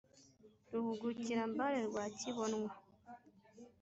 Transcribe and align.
ruhugukira 0.71 1.41
mbare 1.53 1.79
rwa 1.89 2.05
kibonwa 2.17 2.71